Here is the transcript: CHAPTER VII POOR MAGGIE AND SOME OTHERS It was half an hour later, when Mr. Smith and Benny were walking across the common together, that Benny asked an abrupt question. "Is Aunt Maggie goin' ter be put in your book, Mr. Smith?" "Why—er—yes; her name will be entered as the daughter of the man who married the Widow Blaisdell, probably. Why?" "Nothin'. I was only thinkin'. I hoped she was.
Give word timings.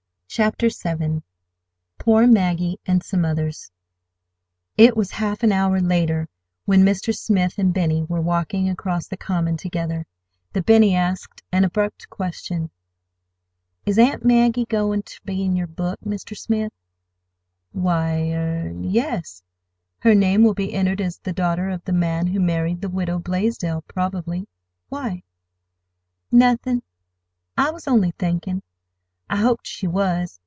CHAPTER 0.33 0.69
VII 0.69 1.23
POOR 1.97 2.25
MAGGIE 2.25 2.77
AND 2.85 3.03
SOME 3.03 3.25
OTHERS 3.25 3.69
It 4.77 4.95
was 4.95 5.11
half 5.11 5.43
an 5.43 5.51
hour 5.51 5.81
later, 5.81 6.29
when 6.63 6.85
Mr. 6.85 7.13
Smith 7.13 7.55
and 7.57 7.73
Benny 7.73 8.03
were 8.03 8.21
walking 8.21 8.69
across 8.69 9.07
the 9.07 9.17
common 9.17 9.57
together, 9.57 10.05
that 10.53 10.65
Benny 10.65 10.95
asked 10.95 11.43
an 11.51 11.65
abrupt 11.65 12.09
question. 12.09 12.69
"Is 13.85 13.99
Aunt 13.99 14.23
Maggie 14.23 14.63
goin' 14.63 15.03
ter 15.03 15.17
be 15.25 15.35
put 15.35 15.43
in 15.47 15.55
your 15.57 15.67
book, 15.67 15.99
Mr. 15.99 16.37
Smith?" 16.37 16.71
"Why—er—yes; 17.73 19.43
her 19.99 20.15
name 20.15 20.43
will 20.43 20.53
be 20.53 20.73
entered 20.73 21.01
as 21.01 21.17
the 21.17 21.33
daughter 21.33 21.67
of 21.69 21.83
the 21.83 21.91
man 21.91 22.27
who 22.27 22.39
married 22.39 22.79
the 22.79 22.87
Widow 22.87 23.19
Blaisdell, 23.19 23.81
probably. 23.81 24.47
Why?" 24.87 25.23
"Nothin'. 26.31 26.83
I 27.57 27.69
was 27.71 27.85
only 27.85 28.11
thinkin'. 28.11 28.63
I 29.33 29.37
hoped 29.37 29.65
she 29.65 29.87
was. 29.87 30.39